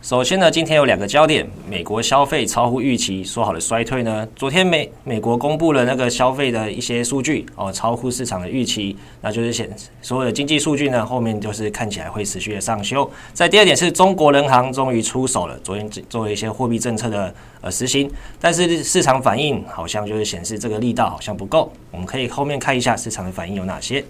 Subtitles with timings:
[0.00, 4.26] 首先呢，今天有两个焦点：美国消费超乎预期，说好的衰退呢？
[4.36, 9.68] 昨天美美国公布了那个消费的一些数据哦，超乎市场的预期，那就是显
[10.00, 13.10] 所有的经济数据呢，后面就是看起来会持续的上修。
[13.34, 18.08] 在第二点是中国人行终于出手了，昨天做了一些货币政策的呃实行，
[18.40, 21.72] 但是市场反应好像就是显示这个力道好像不够。
[21.90, 24.02] 我们可以后面看一下市场的反应有哪些。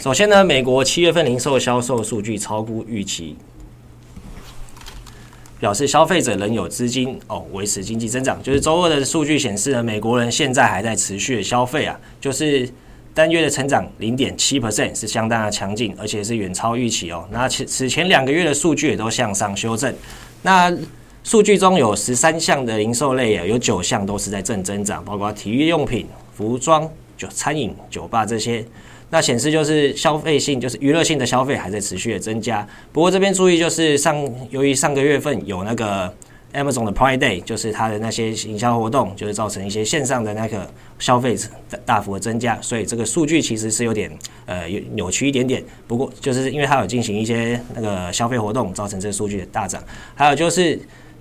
[0.00, 3.36] 首先呢，美国七月份零售销售数据超乎预期。
[5.64, 8.38] 表示消费者仍有资金哦，维持经济增长。
[8.42, 12.68] 就是周二的数据显示呢，美国人现在还在持续的消费啊，就是
[13.14, 17.26] 单月的成长零点七 percent 是相当的强劲，而且是远超预期哦。
[17.30, 19.90] 那此此前两个月的数据也都向上修正。
[20.42, 20.70] 那
[21.22, 26.06] 数据中有十三项的零售类啊，有九项都是在正增长，包括体育用品、
[26.36, 28.62] 服装、酒餐饮、酒吧这些。
[29.14, 32.66] 那显示就是消费性，就是娱乐性的消费还在持续的增加。
[32.92, 36.12] 不过这边注意，就是上由于上个月份有那个
[36.52, 41.36] Amazon 的 Prime Day，就是它的那些营销活动，就是造成一些线上的那个消费
[41.86, 44.10] 大幅的增加，所以这个数据其实是有点
[44.46, 45.62] 呃有扭曲一点点。
[45.86, 49.80] 不过就是因为它有进行一些那个消费活动，造成这个数据的大涨。
[50.16, 50.76] 还有就是。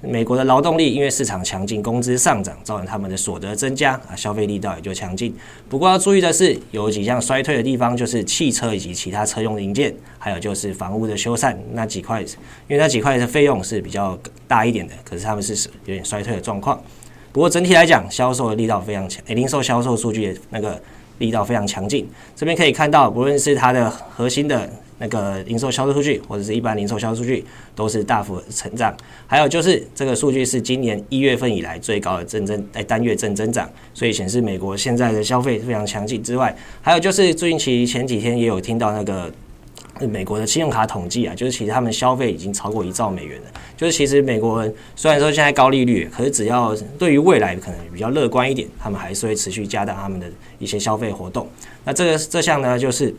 [0.05, 5.33] 美国的劳动力因为市场强劲，工资上涨，造成他们的所得增加啊，消费力道也就强劲。
[5.69, 12.27] 不过要注意的是，有几项衰退的地方，就是汽车以及其他车用零件，还有就是房屋的修缮那几块，因
[12.69, 16.81] 为那几块的费用是比较大一点的，可是他们是有点衰退的状况。
[17.31, 20.81] 不过整体来讲，销售的力道非常强，零售销售数据那个
[21.19, 22.05] 力道非常强劲。
[22.35, 24.69] 这边可以看到，不论是它的核心的。
[24.99, 27.43] 那个零售销售数据或者是一般零售销售数据
[27.75, 28.95] 都是大幅成长，
[29.27, 39.31] 还有就是这个数据是今年一月份以来最高的正增哎单月正增长，所以显示美国现在的消费非常强劲之外，还有就是最近其前几天也有听到那个
[40.07, 50.27] 美国的信用卡统计啊，就是其实他们消费已经超过一兆美元了，就是其实美国人虽然说现在高利率，可是只要对于未来可能比较乐观一点，他们还是会持续加大他们的
[50.59, 51.47] 一些消费活动。
[51.83, 53.13] 那这个这项呢就是。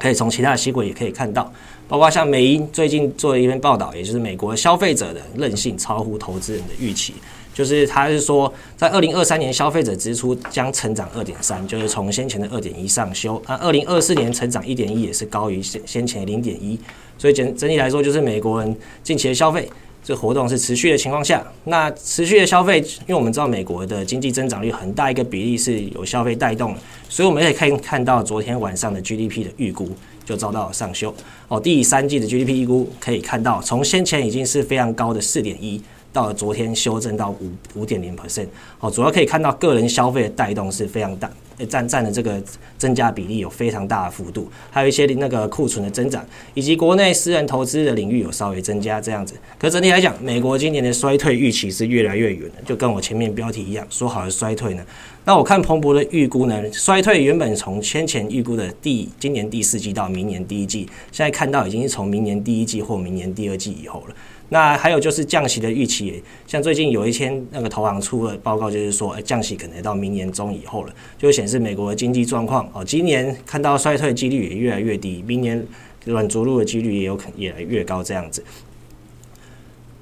[0.00, 1.52] 可以从其他的新闻也可以看到，
[1.86, 7.14] 包括像美英最近做了一篇报道，也就是美国消费者的韧性超乎投资人的预期，
[7.52, 16.78] 就是他是说，在二零二三年消费者支出将成长二点三，就是从先前的二点一上修，那二零二四年成长一点一也是高于先先前的零点一，
[17.16, 19.68] 所以整整体来说，就是美国人近期的消费。
[20.08, 26.80] 这活动是持续的情况下，那持续的消费，因为我们知道美国的经济增长率很大一个比例是有消费带动的，
[27.10, 29.90] 所以我们可以看看到昨天晚上的 GDP 的预估
[30.24, 31.14] 就遭到了上修
[31.48, 31.60] 哦。
[31.60, 35.78] 第三季的 GDP 预估可以看到，从先前已经是非常高的四点一，
[36.10, 38.46] 到了昨天修正到五五点零 percent
[38.80, 38.90] 哦。
[38.90, 41.30] 主要可以看到个人消费的带动是非常大。
[41.66, 42.42] 占占的这个
[42.76, 46.24] 增加比例有非常大的幅度，还有一些那个库存的增长，
[46.54, 49.34] 以及国内私人投资的领域有稍微增加这样子。
[49.58, 54.84] 可整体来讲，美国今年的衰退预期是越来越远了，就跟我前面标题一样，说好的衰退呢？
[55.24, 64.14] 那我看彭博的预估呢，衰退原本从先前预估的第今年第四季到明年第一季，现在看到已经是从明年第一季或明年第二季以后了。
[64.50, 75.62] 那还有就是降息的预期，像最近有一天那个投行出了报告，就是说，降息可能到明年中以后了，就显示美国的经济状况哦，今年看到衰退的几率也越来越低，明年
[76.04, 78.42] 软着陆的几率也有可能越来越高这样子。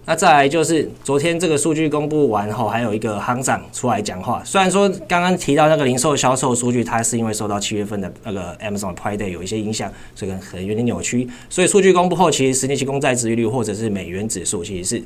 [0.09, 4.41] 那再来就是昨天这个数据公布完后，还有一个行长出来讲话。
[4.45, 11.29] 虽然说刚刚提到那个零售销售数据，它是因为受到七月份的那个 Amazon Prime Day 有一些影响，所以可能有点扭曲。
[11.51, 15.03] 所以数据公布后，其实十年期公债殖利率或者是美元指数其实是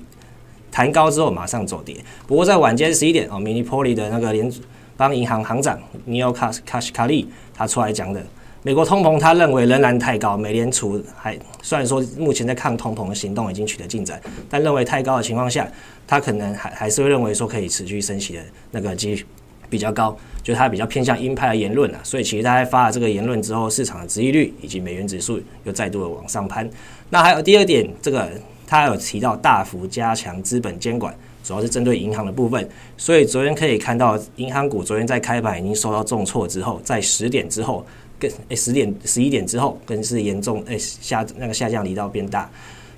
[0.70, 1.96] 弹高之后马上走跌。
[2.26, 4.53] 不过在晚间十一点哦，MINI POLI 的那个联
[4.99, 6.37] 邦银行行长 Neel
[6.67, 7.25] Kashkari
[7.55, 8.23] 他出来讲的。
[8.62, 10.37] 美国通膨，他认为仍然太高。
[10.37, 14.21] 美联储还虽然说目前在抗通膨的行动已经取得进展，
[14.51, 15.67] 但认为太高的情况下，
[16.07, 19.25] 他可能还还是会认为说可以持续升息的那个机率
[19.71, 22.01] 比较高，就他比较偏向鹰派的言论啊。
[22.03, 26.69] 所以其实他在发了这个言论之后，市场的殖利率以及美元指数又再度的往上攀。
[27.09, 28.31] 那还有第二点，这个
[28.67, 32.69] 他有提到大幅加强资本监管，主要是针对银行的部分。
[32.99, 37.87] 所以昨天可以看到，银行股昨天在开盘已经受到重挫之后，在十点之后。
[38.20, 42.49] 跟诶十点十一点之后，更是严重诶下那个下降力道变大。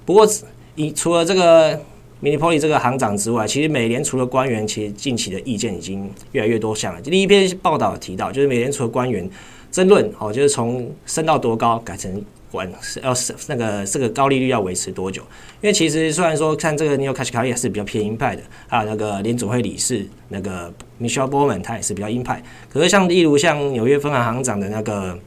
[0.04, 0.28] 不过，
[0.74, 1.80] 以除了这个
[2.20, 7.00] minipoli 这个行长之外，其实美联储的官员其实近期的意见已经越来越多项了。
[7.00, 9.28] 第一篇报道提到，就是美联储的官员
[9.70, 12.22] 争论，哦，就是从升到多高改成
[12.52, 12.70] 管
[13.02, 15.22] 要是那个这个高利率要维持多久？
[15.60, 22.40] 因为其实虽然说看这个 Neel Kashkari 也是比较偏鹰派的，还有那个联准会理事那个 Michelle Bowman 他也是比较鹰派。
[22.72, 25.18] 可是像例如像纽约分行行长的那个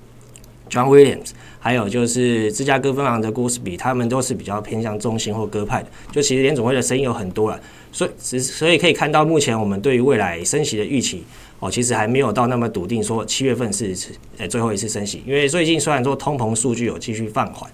[0.70, 1.32] John Williams。
[1.58, 5.90] 还有就是芝加哥分行的 Goolsbee，他们都是比较偏向中性或鸽派的。
[6.12, 7.60] 就其实联准会的声音有很多了，
[7.96, 11.24] 所以所以可以看到，目前我们对于未来升息的预期
[11.62, 13.96] 哦，其实还没有到那么笃定，说七月份是
[14.38, 15.24] 呃最后一次升息。
[15.26, 17.72] 因为最近虽然说通膨数据有继续放缓，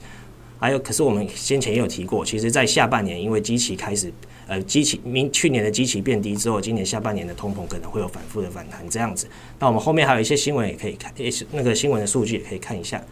[0.59, 4.13] 还有可是我们先前也有提过，其实在下半年因为基期开始
[4.45, 9.25] 呃基期明去年的基期变低之后，今年下半年的通膨可能会有反复的反弹这样子。
[9.57, 13.03] 那我们后面还有一些新闻也可以看，也是那个新闻的数据也可以看一下。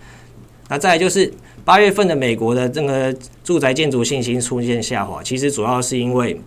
[0.68, 1.34] 那再就是
[1.66, 3.12] 八月份的美国的这个
[3.44, 6.40] 住宅建筑信心出现下滑，其实主要是因为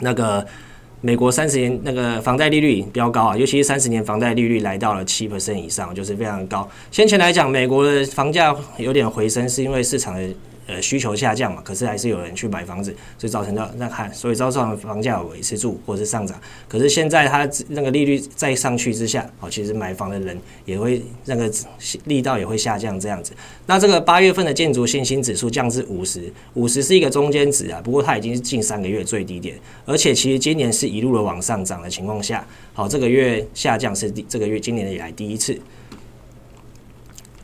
[0.00, 0.46] 那个
[1.00, 6.68] 美国三十年那个房贷利率比较高啊，尤其是三十年房贷利率来到了七 percent 以上，就是非常高。
[6.90, 10.28] 先前来讲，美国的房价有点回升，是因为市场的。
[10.68, 16.38] 呃，需求下降嘛，可是还是有人去买房子，所以造成的那看，所以造成房价维持住或者是上涨。
[16.68, 21.50] 可是现在它那个利率再上去之下，哦，其实买房的人也会那个
[22.04, 23.32] 力道也会下降这样子。
[23.64, 35.58] 那这个八月份的建筑信心指数降至五十，五十是一个中间值啊，不过它已经是近三个月最低点，而且其实今年是一路的往上涨的情况下，好，这个月下降是第这个月今年以来第一次。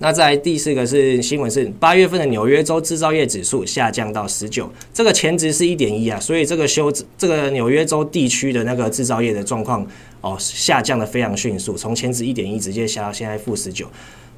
[0.04, 9.86] 那在第四个是新闻是八月份的纽约州制造业指数下降到十九，这个前值是一点一啊，所以这个修这个纽约州地区的那个制造业的状况
[10.20, 13.86] 哦下降的非常迅速，从前值一点一直接下到现在负十九。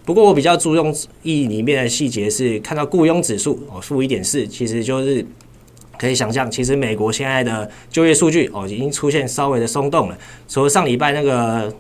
[0.04, 5.26] 不过我比较注重意里面的细节是看到雇佣指数哦负一点四，其实就是
[5.98, 10.16] 可以想象，其实美国现在的就业数据哦已经出现稍微的松动了，
[10.48, 11.74] 除了上礼拜那个。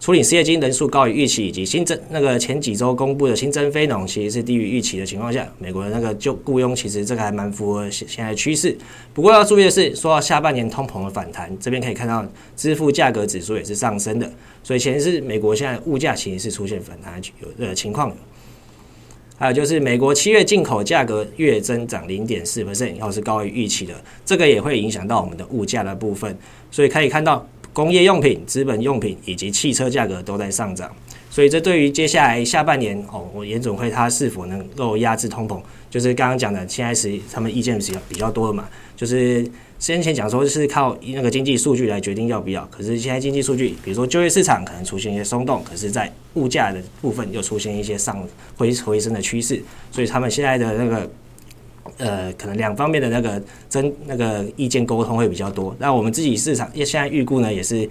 [0.00, 8.74] 处理失业金人数高于预期，以及新增那个前几周公布的新增非农其实是低于预期的情况下，美国的那个就雇佣其实这个还蛮符合现现在趋势。
[9.12, 12.26] 不过要注意的是，说到下半年通膨的反弹，这边可以看到
[12.56, 14.32] 支付价格指数也是上升的，
[14.62, 18.10] 所以显示美国现在物价其实是出现反弹有的情况。
[19.36, 23.94] 还有就是美国七月进口价格月增长零点四 percent，要是高于预期的，
[24.24, 26.34] 这个也会影响到我们的物价的部分，
[26.70, 27.46] 所以可以看到。
[27.72, 30.90] 工业用品、资本用品以及汽车价格都在上涨，
[31.30, 48.26] 所以这对于接下来下半年哦，我联准会它是否能够压制通膨，就是刚刚讲的，现在是他们意见比较比较多的嘛，就是先前讲说是靠那个经济数据来决定要不要，可是现在经济数据，比如说就业市场可能出现一些松动，可是在物价的部分又出现一些上
[48.56, 49.62] 回回升的趋势，
[49.92, 51.08] 所以他们现在的那个。
[51.98, 55.74] 呃，可能两方面的那个争那个意见沟通会比较多。
[55.78, 57.88] 那我们自己市场现在预估呢，也是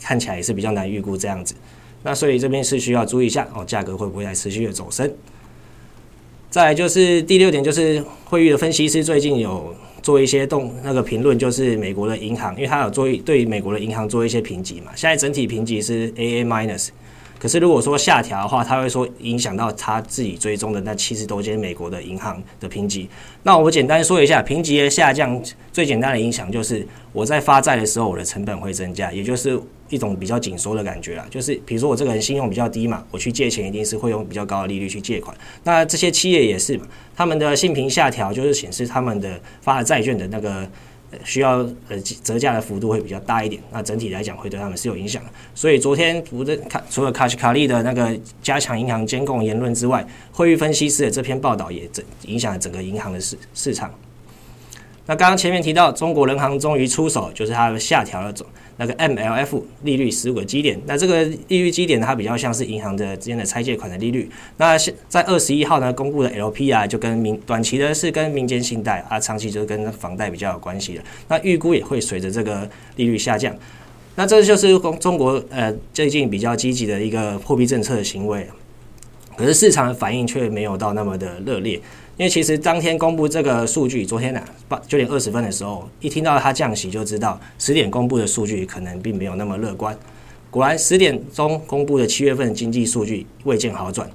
[0.00, 1.54] 看起来也是比较难预估这样子。
[2.02, 5.10] 那所以这边是需要注意一下哦，价格会不会在持续的走升？
[6.50, 16.88] 再来就是第六点，就是惠誉的分析师最近有做一些动那个评论，就是美国的银行，因为他有做对美国的银行做一些评级嘛，现在整体评级是 AA minus。
[17.42, 23.08] 可是如果说下调的话，他会说影响到他自己追踪的那七十多间美国的银行的评级。
[23.42, 31.26] 那我简单说一下，评级的下降最简单的影响就是我在发债的时候，我的成本会增加，也就是一种比较紧缩的感觉啦。
[31.28, 35.36] 就是比如说我这个人信用比较低嘛，我去借钱一定是会用比较高的利率去借款。
[35.64, 36.80] 那这些企业也是，
[37.16, 40.70] 他们的信评下调就是显示他们的发的债券的那个。
[41.24, 45.30] 需要呃折价的幅度会比较大一点，那整体来讲会对他们是有影响的。
[45.54, 53.92] 所以昨天除了卡除了卡西卡利的那个加强银行监控言论之外，惠誉分析师的这篇报道也整影响了整个银行的市市场。
[55.06, 58.46] 那刚刚前面提到，中国人行终于出手，就是它下调了总
[58.84, 60.80] 那个 MLF 利率十五个基点。
[60.86, 64.28] 那这个利率基点它比较像是银行的之间的拆借款的利率。
[64.56, 64.76] 那
[65.08, 71.02] 在二十一号呢公布的 LP 啊，就跟民短期的是跟民间信贷啊，长期就是跟房贷比较有关系的。
[71.28, 73.54] 那预估也会随着这个利率下降。
[74.16, 78.46] 那这就是中中国呃最近比较积极的一个货币政策的行为。
[79.34, 81.80] 可是市场的反应却没有到那么的热烈。
[82.18, 89.98] 因为其实当天公布这个数据，昨天呢八九点二十分的时候，一听到它降息就知道十点公布的数据可能并没有那么乐观。
[90.50, 94.08] 果然十点钟公布的七月份经济数据未见好转，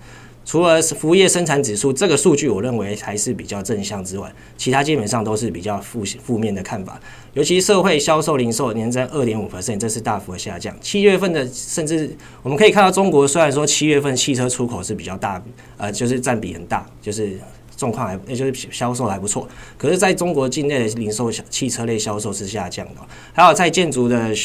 [0.46, 7.00] 除了服务业生产指数这个数据我认为还是比较正向之外，其他基本上都是比较负负面的看法。
[7.34, 10.74] 尤其社会销售零售年增二点五 percent，这是大幅的下降。
[10.80, 15.44] 七月份的甚至我们可以看到，中国虽然说七月份汽车出口是比较大，
[15.77, 17.39] 呃，就是占比很大，就是。
[17.77, 19.48] 状况还也就是销售还不错。
[19.77, 24.36] 可是在中国境内的零售汽车类销售是下降的，还有在建筑的。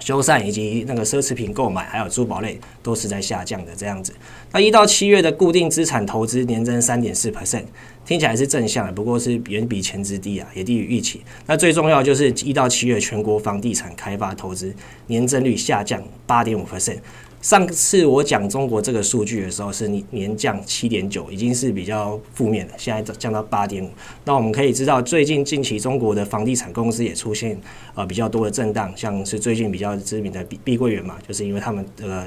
[0.00, 4.14] 修缮以及那个奢侈品购买，还有珠宝类都是在下降的这样子。
[4.52, 7.64] 那一到七月的固定资产投资年增三点四 percent，
[8.06, 11.20] 听起来是正向的，不过是远比前值低啊，也低于预期。
[11.46, 14.72] 那最重要就是一到七月全国房地产开发投资
[15.08, 16.98] 年增率下降八点五 percent。
[17.40, 22.74] 上次我讲中国这个数据的时候是年降七点九，已经是比较负面的。
[22.76, 23.88] 现在降到八点五，
[24.24, 27.56] 那我们可以知道，最近近期中国的房地产公司也出现
[27.94, 32.26] 呃比较多的震荡，像是最近比较知名的碧碧桂园嘛，就是因为他们的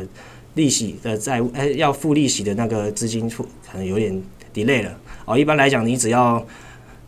[0.53, 5.37] 利息的债务呃要付利息的那个资金付可能有点 delay 了哦。
[5.37, 6.43] 一般来讲，你只要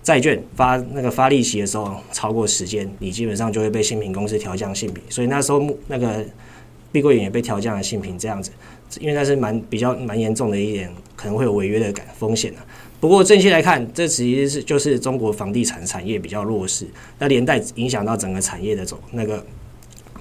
[0.03, 6.25] 债券发那个发利息的时候超过时间，你基本上就会被信评公司调降信评，所以那时候那个。
[6.93, 8.51] 碧桂园也被调降了性品，这样子，
[9.01, 12.59] 因为那是蛮比较蛮严重的一点，可能会有违约的感风险的。
[13.01, 16.88] 不过正期来看，这其实是就是中国房地产产业比较弱势，
[17.19, 19.45] 那连带影响到整个产业的走那个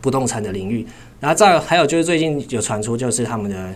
[0.01, 0.85] 不动产的领域。
[1.21, 3.73] 然后再还有就是最近有传出就是他们的。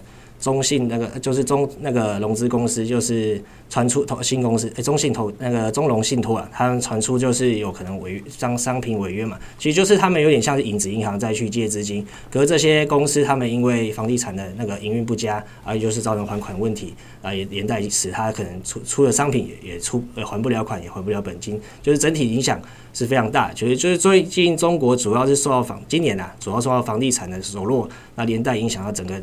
[0.46, 22.62] 中信那个就是中那个融资公司，就是传出投新公司，诶，中信投那个中融信托啊，他们传出就是有可能违约商商品违约嘛，其实就是他们有点像是影子银行再去借资金，可是这些公司他们因为房地产的那个营运不佳，而、啊、就是造成还款问题，啊，也连带使他可能出出了商品也也出也还不了款，也还不了本金，就是整体影响
[22.94, 29.20] 是非常大，就是就是最近中国主要是受到房今年啊，主要受到房地产的走弱，那连带影响到整个。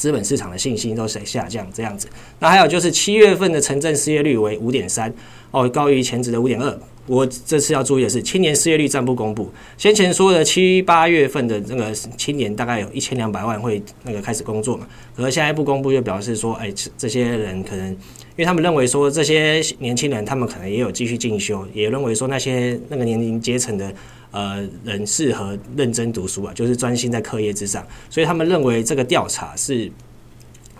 [0.00, 2.08] 资本市场的信心都在下降，这样子。
[2.38, 5.12] 那还有就是七月份的城镇失业率为五点三，
[5.50, 6.80] 哦，高于前值的五点二。
[7.10, 9.50] 我这次要注意的是，青年失业率暂不公布。
[9.76, 14.86] 先前说的七八月份的那个青年大概有一千两百万会那个开始工作嘛，
[15.16, 17.96] 可是现在不公布，就表示说，哎，这些人可能，因
[18.36, 23.92] 为他们认为说这些年轻人他们可能也有继续进修，也认为说那些那个年龄阶层的。
[24.32, 29.90] 呃，人适合认真读书啊，就是专心在课业之上，所以他们认为这个调查是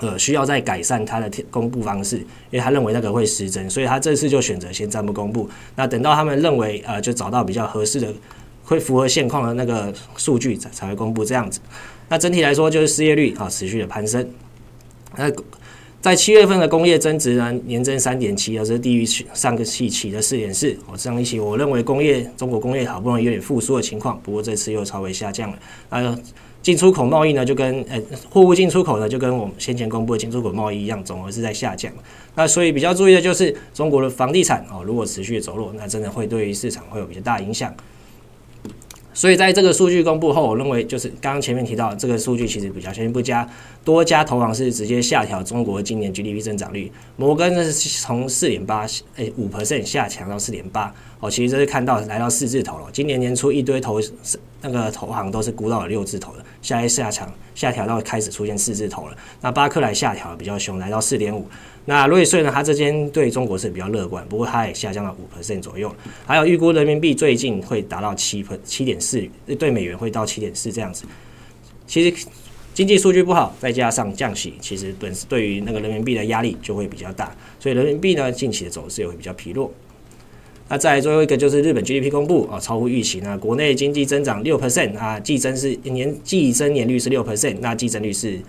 [0.01, 2.17] 呃需要再改善它的公布方式，
[2.51, 5.49] 因为他认为那个会失真，所以他这次就选择先暂不公布。
[5.77, 8.13] 那等到他们认为呃就找到比较合适的，
[8.65, 11.61] 会符合现况的那个数据才才会公布这样子。
[12.09, 14.29] 那整体来说就是失业率啊持续的攀升，
[15.17, 15.31] 那。
[16.03, 19.05] 在七月份的工业增值呢，年增三点七，而是低于
[19.35, 20.75] 上个期期的四点四。
[20.91, 25.59] 我上一期我认为工业中国工业好不容易有点复苏的情况，不过这次又稍微下降了。
[25.91, 26.19] 呃，
[26.63, 31.93] 进出口贸易呢就跟呃货物进出口呢就跟我们先前公布的进出口贸易一样，总额是在下降。
[32.35, 37.75] 那所以比较注意的就是中国的房地产哦，如果持续走弱，那真的会对于市场会有比较大影响。
[39.13, 43.47] 所以在这个数据公布后，我认为就是刚刚前面提到这个数据其实比较先不佳，
[43.85, 48.87] 多家投行是直接下调中国今年 GDP 增长率，摩根呢是从四点八
[49.17, 52.89] 诶五 percent 下调到四点八，哦，其实这是看到来到四字头了。
[52.93, 54.01] 今年年初一堆投
[54.63, 59.17] 那个投行都是估到了六字头的，现在下调下调到开始出现四字头了。
[59.43, 61.47] 那巴克莱下调比较凶，来到四点五。
[61.85, 62.51] 那瑞穗呢？
[62.53, 65.95] 它这间对中国是比较乐观，不过它也下降了五 percent 左右。
[66.27, 69.23] 还有预估人民币最近会达到七分七点四，
[69.59, 71.05] 对美元会到七点四这样子。
[71.87, 72.27] 其实
[72.73, 79.71] 经济数据不好，再加上降息，其实本对于那个人民币的压力就会比较大，所以人民币呢近期的走势也会比较疲弱。
[80.71, 83.21] 那再来最后一个就是日本 GDP 公布啊，超乎预期。
[83.21, 88.41] 那国内经济增长六 percent 啊，季增是年季增年率是六 percent，那季增率是。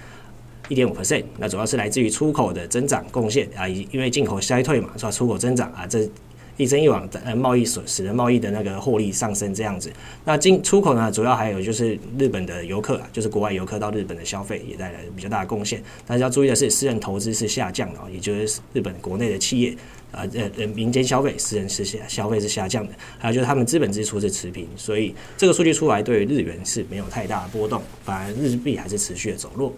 [0.70, 5.12] 一点五 percent，那主要是来自于出口的增长贡献啊，因为进口衰退嘛，是吧？
[5.12, 6.08] 出口增长啊，这
[6.56, 9.92] 一增一往，呃，贸易所使得贸易的那个获利上升这样子。
[10.24, 15.84] 那进出口呢，主要还有就是日本的游客啊，就是国外游客到日本的消费也带来比较大的贡献。
[16.08, 19.76] 但是要注意的是，私人投资是下降的，也就是日本国内的企业
[20.12, 22.94] 啊，呃呃，民间消费，私人是下消费是下降的。
[23.18, 29.74] 还有就是他们资本支出是持平，所以这个数据出来对于日元是没有太大的波动，反而日币还是持续的走弱。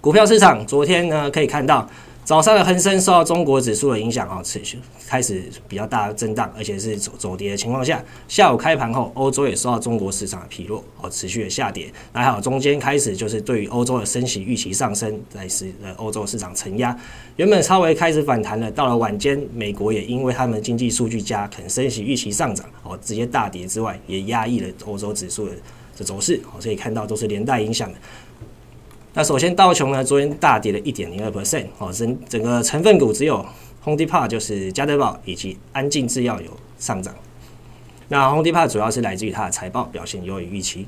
[0.00, 1.88] 股票市场昨天呢，可以看到
[2.26, 11.88] 早上的恒生受到中国指数的影响啊，持续开始比较大的震荡，而且是走走跌的情况下，下午开盘后，欧洲也受到中国市场的疲弱哦，持续的下跌。
[12.12, 16.98] 那还好，中间开始就是对于欧洲的升息预期上升，在使得欧洲市场承压，
[17.36, 25.52] 原本稍微开始反弹了，到了晚间，美国也因为他们经济数据佳，可能升息预期上涨哦，直接大跌之外，也压抑了欧洲指数的
[25.96, 27.98] 的走势哦，所以看到都是连带影响的。
[29.16, 33.42] 那首先道琼呢，昨天大跌了一点零二 percent，哦，整整个成分股只有
[33.82, 37.14] Home Depot 就是加德宝以及安进制药有上涨。
[38.08, 40.86] 那 Home Depot 主要是来自于它的财报表现优于预期。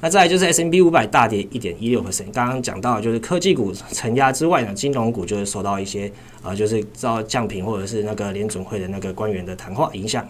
[0.00, 2.30] 那再来就是 S&P 五百大跌一点一六 percent。
[2.32, 6.06] 刚刚讲到就是科技股承压之外呢，金融股就是受到一些
[6.40, 10.24] 啊、呃，就是遭降评或者是那个联准会的那个官员的谈话影响。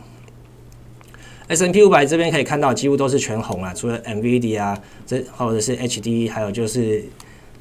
[1.55, 7.05] S n P 五百这边可以看到几乎都是全红啊，除了 N V D 啊，这或者是 HD，还有就是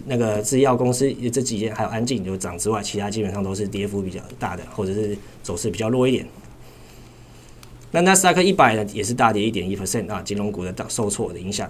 [0.06, 6.26] 那个制药公司这几间，还有安进有涨之外，其他基本上都是跌幅比较大的，或者是走势比较弱一点。
[7.92, 11.70] 那纳斯达克一百呢，也是大跌一点一 percent 啊，金融股的大受挫的影响。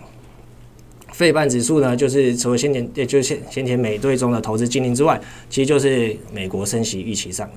[1.11, 7.49] 费半指数呢，就是除了先前，也就是先先前美队中的投资禁令之外，其实就是美国升息预期上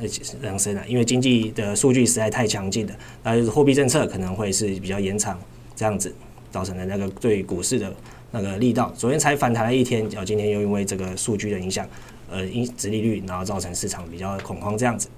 [0.43, 2.93] 上升了，因为经济的数据实在太强劲了，
[3.23, 5.39] 那就是货币政策可能会是比较延长
[5.77, 6.13] 这样子，
[6.51, 7.95] 造成的那个对股市的
[8.33, 8.93] 那个力道。
[8.97, 11.89] 昨天才反弹了一天，然后今天又因为这个数据的影响，
[12.31, 15.09] 呃，因殖利率，然后造成市场比较恐慌这样子。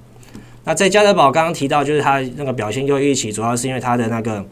[0.65, 4.45] 那在家得宝刚刚提到，就是它那个表现优于预期，主要是因为它的那个。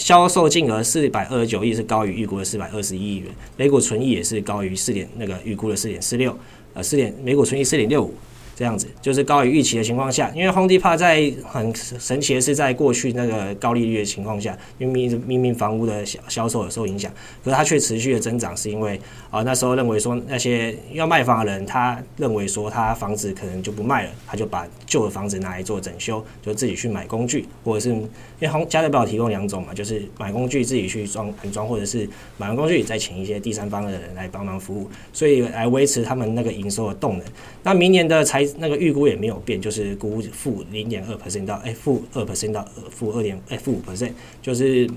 [0.00, 6.36] 销售金额四百二十九亿是高于预估的四百二十一亿元，每股存益也是高于四点那个预估的四点四六，
[6.72, 8.14] 呃四点每股存益四点六五。
[8.54, 17.10] 这样子就是高于预期的情况下，因为 Home Depot 在很神奇的是，在过去那个高利率的情况下，因为明明明房屋的销销售有受影响，
[17.42, 28.08] 可是它却持续的增长，是因为啊、那时候认为说那些要卖房的人，他认为说他房子可能就不卖了，他就把旧的房子拿来做整修，就自己去买工具，或者是因
[28.40, 32.06] 为 Home 家得宝提供两种嘛，就是买工具自己去装安装，或者是
[32.36, 37.26] 买完工具再请一些第三方的人来帮忙服务，所以来维持他们那个营收的动能。
[37.62, 44.88] 那明年的财那个预估也没有变，就是估负零点二 percent 到哎负二 percent 到负二点哎负五 percent，就是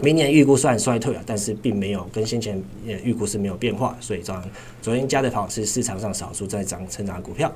[0.00, 2.62] 明年预估算衰退了，但是并没有跟先前
[3.02, 4.40] 预估是没有变化，所以昨
[4.80, 7.52] 昨天加的跑是市场上少数在涨成长股票。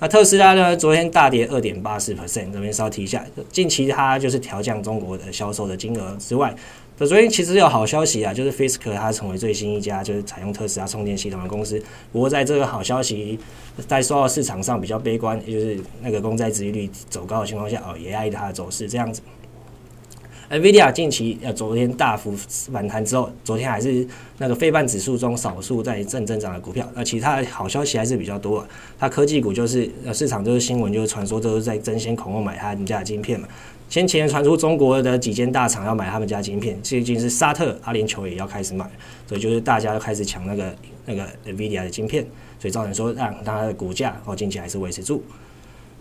[0.00, 0.76] 那特斯拉呢？
[0.76, 6.54] 昨天大跌二点八四 percent，这边稍提一下，近期它就是调降中国的销售的金额之外。
[7.00, 11.80] 那昨天其实有好消息啊，就是 Fisk 它成为最新一家就是采用特斯拉充电系统的公司。
[12.12, 13.38] 不过在这个好消息
[13.86, 19.22] 在受到市场上比较悲观，也就是那个公债殖利率走高的情况下，哦，也压抑它的走势这样子。
[20.50, 22.34] NVIDIA 近期呃昨天大幅
[22.72, 24.04] 反弹之后，昨天还是
[24.38, 26.90] 那个费半指数中少数在正增长的股票。
[26.94, 28.58] 那其他好消息还是比较多。
[28.58, 33.46] 啊它科技股就是呃市场就是新闻就是传说都是在争先恐后买他们家的晶片嘛。
[33.88, 38.84] 先前传出中国的几间大厂要买他们家晶片，最近是沙特、阿联酋也要开始买，
[39.26, 40.74] 所以就是大家要开始抢那个
[41.06, 42.22] 那个 NVIDIA 的晶片，
[42.58, 45.24] 所以造成说让它的股价哦近期还是维持住。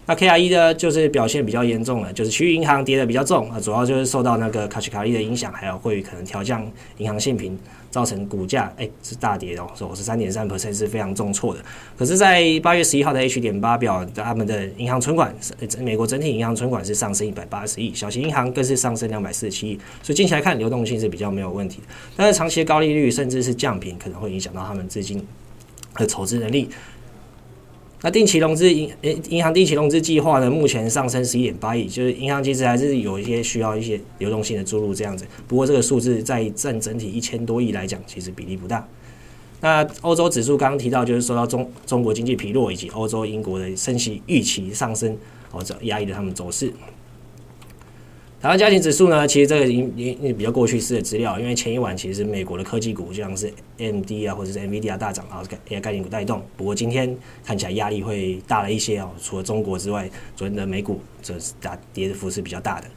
[0.05, 7.57] 那 KRE 呢，就是表现比较严重了，就是区域银行跌的比较重啊，主要就是受到那个卡西卡利的影响，还有会可能调降银行信评。
[7.89, 11.61] 造成股价哎、是大跌哦，说我是三点三 percent 是非常重挫的。
[11.97, 15.33] 可是，在八月十一号的 H 点八表，他们的银行存款，
[15.79, 19.79] 美国整体银行存款是上升一百八十亿，小型银行更是上升两百四十七亿。
[20.03, 21.79] 所以近期来看，流动性是比较没有问题。
[22.15, 25.25] 但是长期的高利率甚至是降频，可能会影响到他们资金
[25.95, 26.69] 的筹资能力。
[28.03, 28.91] 那定期融资银，
[29.29, 35.25] 银行定期融资计划呢，目前上升十一点八亿，就是银行其实还是有一些需要一些流动性的注入这样子。
[35.47, 38.87] 不过这个数字在占整体一千多亿来讲，其实比例不大。
[39.61, 45.17] 那欧洲指数刚刚提到，就是受到中中国经济疲弱以及欧洲英国的升息预期上升，
[45.49, 46.71] 或者压抑了他们走势。
[48.39, 56.43] 台湾家庭指数呢，其实这个已经已经比较过去式的资料，因为前一晚其实美国的科技股就像是 M D 啊，或者是 NVIDIA 大涨啊，AI 概念股带动。
[56.55, 62.87] 不过今天看起来压力会大了一些哦，除了中国之外，昨天的美股则是大跌的幅是比较大的。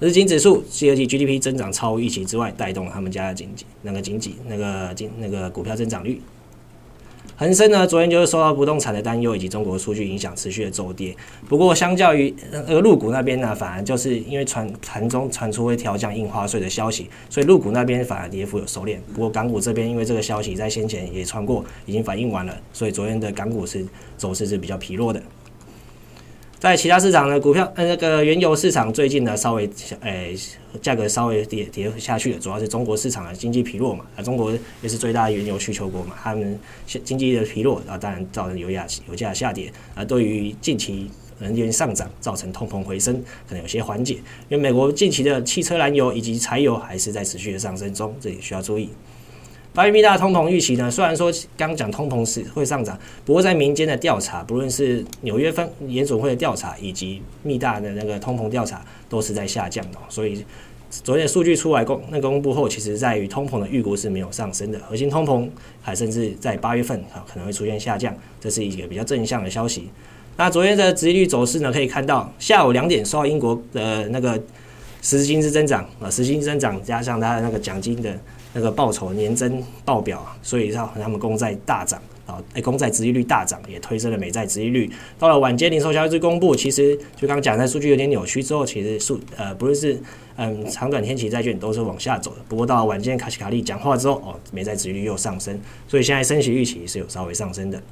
[0.00, 6.22] 日经指数第二季 GDP 增长超预期之外，带动了他们家的经济那个经济那个经那个股票增长率。
[7.40, 11.14] 恒生呢，昨天就是受到不动产的担忧以及中国数据影响，持续的走跌。
[11.48, 12.34] 不过，相较于
[12.66, 18.98] 呃陆股那边呢，反而就是因为传盘中传出会调降印花税的消息，所以陆股那边反而跌幅有收敛。
[19.14, 25.22] 不过，港股这边因为这个消息在先前也传过，已经反映完了，所以昨天的港股是走势是比较疲弱的。
[26.58, 30.36] 在其他市场呢，股票呃那个原油市场最近呢稍微诶
[30.82, 44.14] 价格稍微跌跌下去了，主要是中国市场的经济疲弱嘛，啊中国也是最大的原油需求国嘛，他们经济的疲弱啊，当然造成油价油价下跌啊，对于近期能源上涨造成通膨回升可能有些缓解，
[44.48, 48.90] 因为美国近期的汽车燃油以及柴油还是在持续的上升中，这里需要注意。
[49.74, 50.90] 八月密大通膨预期呢？
[50.90, 59.98] 虽然说刚讲通膨是会上涨，不过在民间的调查，不论是纽约分联总会的调查，以及密大的那个通膨调查，都是在下降的。
[60.08, 60.44] 所以
[60.90, 65.48] 昨天数据出来公那公布后，其实在于通膨的预估是没有上升的，核心通膨
[65.80, 69.88] 还甚至在八月份啊可能会出现下降，这是一个比较正向的消息。
[70.36, 71.72] 那昨天的殖利率走势呢？
[71.72, 74.42] 可以看到下午两点受到英国的那个。
[75.00, 78.18] 实薪资增长啊，实薪增长加上它的那个奖金的
[78.52, 82.00] 那个报酬年增报表，所以让他们公债大涨。
[82.26, 84.90] 啊，哎，公债殖利率大涨，也推升了美债殖利率。
[85.18, 89.98] 到了晚间零售消息公布，其实就刚刚讲的数据有点扭曲之后，其实数呃不论是
[90.36, 92.36] 嗯长短天期债券都是往下走的。
[92.46, 97.82] 不过到了晚间卡西卡利讲话之后，哦，美债殖利率又上升，所以现在升息预期是有稍微上升的。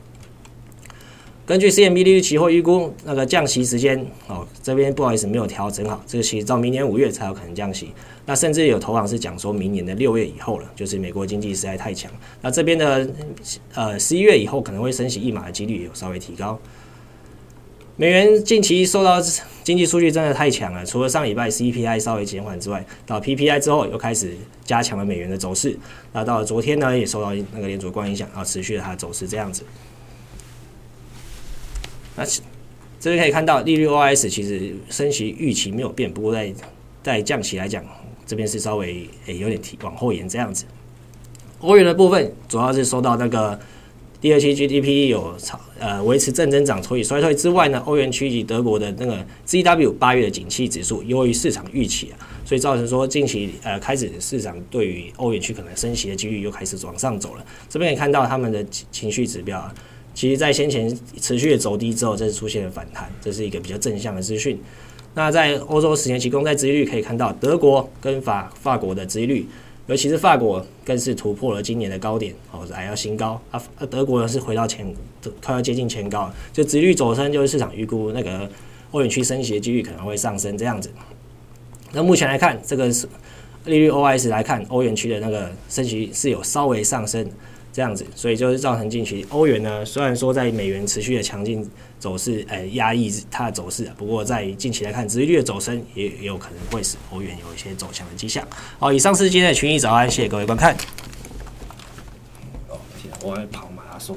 [1.46, 7.92] 根据 CMB 利率期货预估，那个降息时间哦，这边不好意思没有调整好，这个其实到明年五月才有可能降息。
[8.24, 12.11] 那甚至有投行是讲说明年的六月以后了，就是美国经济实在太强。
[12.42, 13.09] 那这边的
[13.74, 16.59] 呃十一月以后可能会升息一码的几率也有稍微提高。
[17.94, 19.18] 美元近期受到
[19.62, 25.78] 经济数据真的太强了，除了上礼拜 CPI 稍微减缓之外，到 PPI 之后又开始加强了美元的走势。
[26.12, 29.62] 那到了昨天呢，也受到那个联储官影响，然后持续了它的走势这样子。
[32.16, 32.24] 那
[32.98, 36.52] 这边可以看到，利率 OS 其实升息预期没有变，不过在
[37.02, 37.85] 在降息来讲，
[38.26, 40.64] 这边是稍微诶有点提往后延这样子。
[41.61, 43.59] 欧元的部分主要是受到那个
[44.20, 57.44] 第二期 GDP 有超呃维持正增长，所以衰退之外呢，欧元区及德国的那个 ZW 八月的景气指数优于市场预期啊，所以造成说近期呃开始市场对于欧元区可能升息的几率又开始往上走了。
[57.68, 59.74] 这边可以看到他们的情绪指标啊。
[60.16, 64.59] 其实，在先前持续的走低之后，这是出现了反弹，这是一个比较正向的资讯。
[65.12, 69.46] 那在欧洲十年期公债殖利率可以看到，德国跟法法国的殖利率，
[69.88, 73.62] 尤其是法国更是突破了今年的高点，哦，还要新高啊。
[73.90, 74.90] 德国呢是回到前，
[75.44, 78.48] 快要接近前高，就殖利率走升，就是市场预估那个
[78.92, 80.90] 欧元区升息的几率可能会上升这样子。
[81.92, 83.07] 那目前来看，这个是
[83.66, 87.31] 利率 OIS 来看，欧元区的那个升息是有稍微上升。
[87.76, 98.42] 这样子，所以就是造成近期欧元呢，虽然说在美元持续的强劲走势，呃，压抑它的走势啊，不过在近期来看，殖利率的走升也也有可能会使欧元有一些走强的迹象。
[98.78, 100.74] 好，以上是今天的群益早安，谢谢各位观看。
[102.70, 104.16] 哦，天，我要跑马拉松。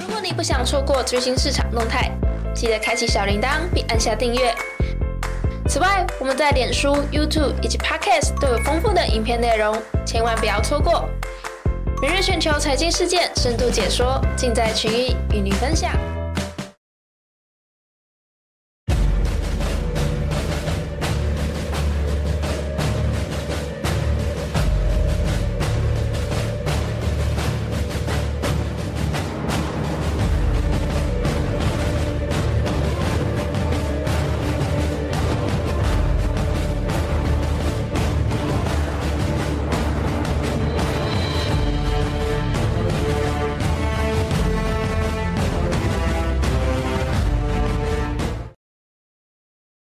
[0.00, 2.10] 如果你不想错过最新市场动态，
[2.54, 4.54] 记得开启小铃铛并按下订阅。
[5.68, 11.06] 此外，我们在脸书、YouTube 以及 Podcast 都有丰富的影片内容，千万不要错过。
[12.02, 15.92] 每日全球财经事件深度解说，尽在群益与你分享。